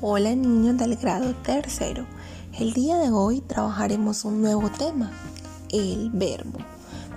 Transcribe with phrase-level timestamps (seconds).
[0.00, 2.06] Hola niños del grado tercero.
[2.56, 5.10] El día de hoy trabajaremos un nuevo tema,
[5.72, 6.60] el verbo.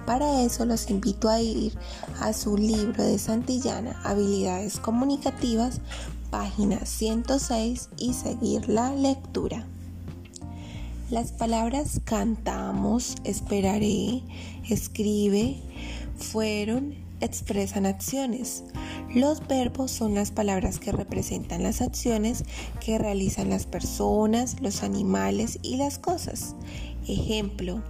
[0.08, 1.74] Para eso los invito a ir
[2.20, 5.80] a su libro de Santillana, Habilidades Comunicativas,
[6.32, 9.64] página 106 y seguir la lectura.
[11.12, 14.24] Las palabras cantamos, esperaré,
[14.68, 15.62] escribe,
[16.18, 18.64] fueron, expresan acciones.
[19.14, 22.44] Los verbos son las palabras que representan las acciones
[22.80, 26.56] que realizan las personas, los animales y las cosas.
[27.08, 27.82] Ejemplo,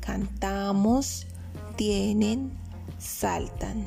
[0.00, 1.26] cantamos,
[1.76, 2.52] tienen,
[2.98, 3.86] saltan.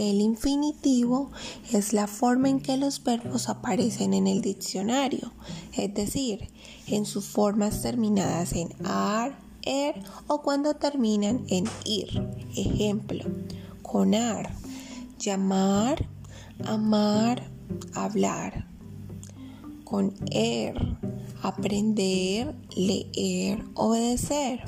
[0.00, 1.30] El infinitivo
[1.72, 5.30] es la forma en que los verbos aparecen en el diccionario,
[5.76, 6.48] es decir,
[6.86, 12.26] en sus formas terminadas en ar, er o cuando terminan en ir.
[12.56, 13.26] Ejemplo,
[13.82, 14.54] conar,
[15.18, 16.08] llamar,
[16.64, 17.42] amar,
[17.92, 18.66] hablar.
[19.84, 20.96] Con er,
[21.42, 24.62] aprender, leer, obedecer.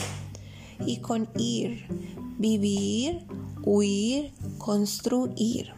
[0.84, 1.86] Y con ir,
[2.38, 3.26] vivir,
[3.64, 5.74] huir, construir.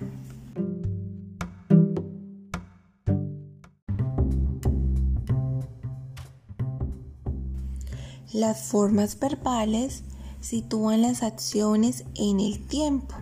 [8.31, 10.03] Las formas verbales
[10.41, 13.15] sitúan las acciones en el tiempo,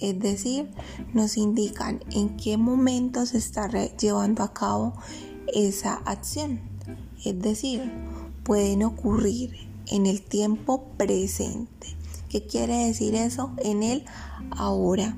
[0.00, 0.70] es decir,
[1.12, 4.92] nos indican en qué momento se está llevando a cabo
[5.52, 6.60] esa acción,
[7.24, 7.90] es decir,
[8.44, 9.56] pueden ocurrir
[9.88, 11.99] en el tiempo presente.
[12.30, 13.50] ¿Qué quiere decir eso?
[13.58, 14.04] En el
[14.52, 15.16] ahora.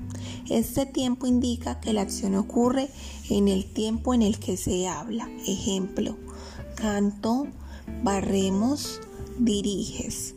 [0.49, 2.89] Este tiempo indica que la acción ocurre
[3.29, 5.29] en el tiempo en el que se habla.
[5.47, 6.17] Ejemplo,
[6.75, 7.47] canto,
[8.03, 8.99] barremos,
[9.37, 10.33] diriges.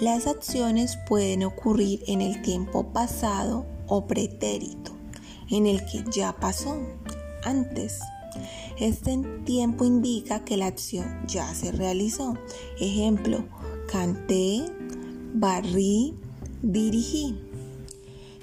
[0.00, 4.92] Las acciones pueden ocurrir en el tiempo pasado o pretérito,
[5.50, 6.78] en el que ya pasó,
[7.44, 7.98] antes.
[8.78, 12.34] Este tiempo indica que la acción ya se realizó.
[12.80, 13.44] Ejemplo,
[13.90, 14.64] canté,
[15.32, 16.14] barrí,
[16.62, 17.36] dirigí.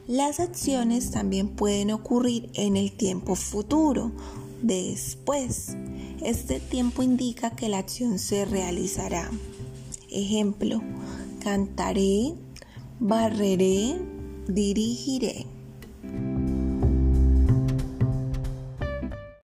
[0.08, 4.12] Las acciones también pueden ocurrir en el tiempo futuro,
[4.62, 5.76] después.
[6.24, 9.30] Este tiempo indica que la acción se realizará.
[10.10, 10.82] Ejemplo,
[11.44, 12.34] cantaré,
[13.00, 13.98] barreré,
[14.48, 15.46] dirigiré.